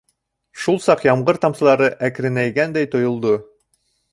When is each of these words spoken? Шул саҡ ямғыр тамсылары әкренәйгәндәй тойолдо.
Шул 0.61 0.79
саҡ 0.85 1.03
ямғыр 1.09 1.39
тамсылары 1.45 1.91
әкренәйгәндәй 2.09 2.91
тойолдо. 2.97 3.37